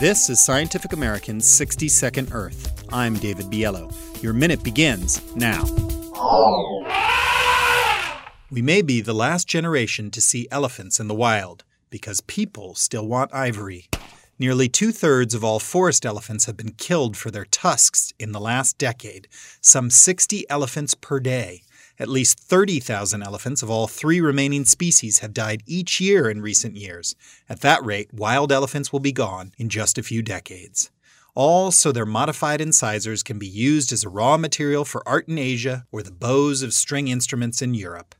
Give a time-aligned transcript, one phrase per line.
[0.00, 2.86] This is Scientific American's 60 Second Earth.
[2.90, 3.92] I'm David Biello.
[4.22, 5.62] Your minute begins now.
[8.50, 13.06] We may be the last generation to see elephants in the wild because people still
[13.06, 13.90] want ivory.
[14.38, 18.40] Nearly two thirds of all forest elephants have been killed for their tusks in the
[18.40, 19.28] last decade,
[19.60, 21.60] some 60 elephants per day.
[22.00, 26.74] At least 30,000 elephants of all three remaining species have died each year in recent
[26.74, 27.14] years.
[27.46, 30.90] At that rate, wild elephants will be gone in just a few decades.
[31.34, 35.36] All so their modified incisors can be used as a raw material for art in
[35.36, 38.14] Asia or the bows of string instruments in Europe.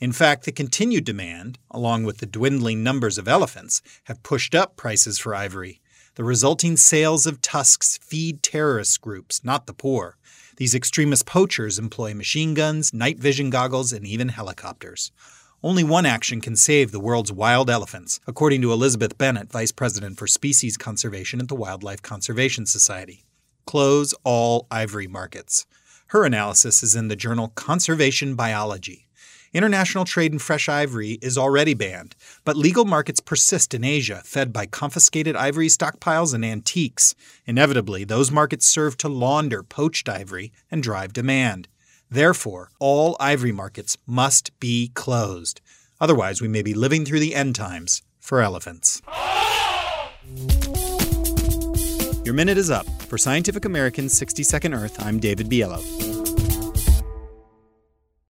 [0.00, 4.78] In fact, the continued demand, along with the dwindling numbers of elephants, have pushed up
[4.78, 5.82] prices for ivory.
[6.14, 10.16] The resulting sales of tusks feed terrorist groups, not the poor.
[10.56, 15.12] These extremist poachers employ machine guns, night vision goggles, and even helicopters.
[15.62, 20.18] Only one action can save the world's wild elephants, according to Elizabeth Bennett, Vice President
[20.18, 23.26] for Species Conservation at the Wildlife Conservation Society.
[23.66, 25.66] Close all ivory markets.
[26.08, 29.05] Her analysis is in the journal Conservation Biology.
[29.56, 34.52] International trade in fresh ivory is already banned, but legal markets persist in Asia, fed
[34.52, 37.14] by confiscated ivory stockpiles and antiques.
[37.46, 41.68] Inevitably, those markets serve to launder poached ivory and drive demand.
[42.10, 45.62] Therefore, all ivory markets must be closed.
[46.02, 49.00] Otherwise, we may be living through the end times for elephants.
[52.26, 52.86] Your minute is up.
[53.04, 56.15] For Scientific American's 60 Second Earth, I'm David Biello.